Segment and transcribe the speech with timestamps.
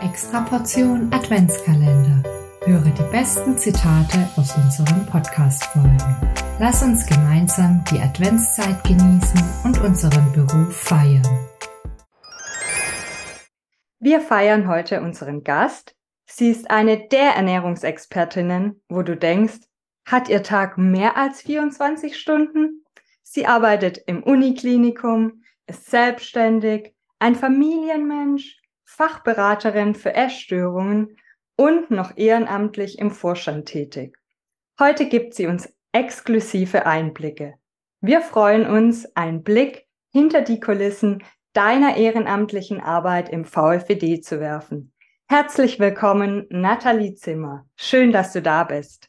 [0.00, 2.22] Extra Portion Adventskalender.
[2.64, 6.16] Höre die besten Zitate aus unseren Podcast-Folgen.
[6.58, 11.22] Lass uns gemeinsam die Adventszeit genießen und unseren Beruf feiern.
[14.00, 15.96] Wir feiern heute unseren Gast.
[16.26, 19.60] Sie ist eine der Ernährungsexpertinnen, wo du denkst,
[20.04, 22.84] hat ihr Tag mehr als 24 Stunden?
[23.22, 31.16] Sie arbeitet im Uniklinikum, ist selbstständig, ein Familienmensch, Fachberaterin für Essstörungen
[31.56, 34.16] und noch ehrenamtlich im Vorstand tätig.
[34.78, 37.54] Heute gibt sie uns exklusive Einblicke.
[38.00, 41.22] Wir freuen uns, einen Blick hinter die Kulissen
[41.54, 44.92] deiner ehrenamtlichen Arbeit im VfWD zu werfen.
[45.28, 47.66] Herzlich willkommen, Nathalie Zimmer.
[47.76, 49.08] Schön, dass du da bist.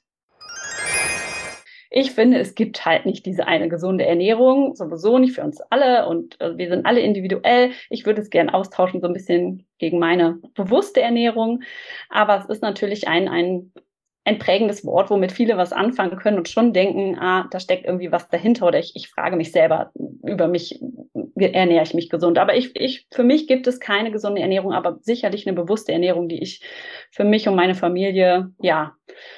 [1.89, 6.07] Ich finde, es gibt halt nicht diese eine gesunde Ernährung, sowieso nicht für uns alle
[6.07, 7.71] und äh, wir sind alle individuell.
[7.89, 11.63] Ich würde es gern austauschen, so ein bisschen gegen meine bewusste Ernährung.
[12.09, 13.71] Aber es ist natürlich ein, ein,
[14.23, 18.11] ein prägendes Wort, womit viele was anfangen können und schon denken, ah, da steckt irgendwie
[18.11, 19.91] was dahinter oder ich, ich frage mich selber
[20.23, 20.79] über mich,
[21.35, 22.37] ernähre ich mich gesund.
[22.37, 26.29] Aber ich, ich, für mich gibt es keine gesunde Ernährung, aber sicherlich eine bewusste Ernährung,
[26.29, 26.61] die ich
[27.11, 28.93] für mich und meine Familie, ja,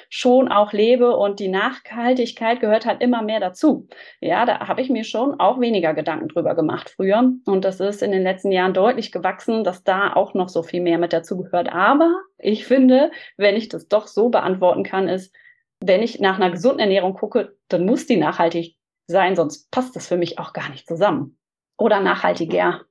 [0.08, 3.88] schon auch lebe und die Nachhaltigkeit gehört halt immer mehr dazu.
[4.20, 8.02] Ja, da habe ich mir schon auch weniger Gedanken drüber gemacht früher und das ist
[8.02, 11.36] in den letzten Jahren deutlich gewachsen, dass da auch noch so viel mehr mit dazu
[11.36, 11.72] gehört.
[11.72, 15.34] Aber ich finde, wenn ich das doch so beantworten kann, ist,
[15.80, 18.76] wenn ich nach einer gesunden Ernährung gucke, dann muss die nachhaltig
[19.06, 21.37] sein, sonst passt das für mich auch gar nicht zusammen
[21.78, 22.82] oder nachhaltiger.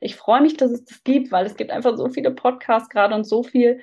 [0.00, 3.14] Ich freue mich, dass es das gibt, weil es gibt einfach so viele Podcasts gerade
[3.14, 3.80] und so viel,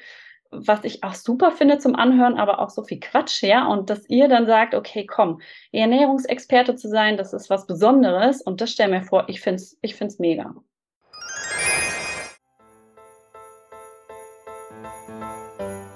[0.52, 3.68] was ich auch super finde zum Anhören, aber auch so viel Quatsch, ja.
[3.68, 5.42] Und dass ihr dann sagt, okay, komm,
[5.72, 9.78] Ernährungsexperte zu sein, das ist was Besonderes und das stell mir vor, ich finde es
[9.82, 10.56] ich find's mega.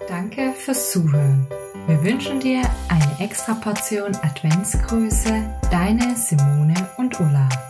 [0.07, 1.47] Danke fürs Zuhören.
[1.87, 6.15] Wir wünschen dir eine extra Portion Adventsgrüße, deine
[7.29, 7.60] Là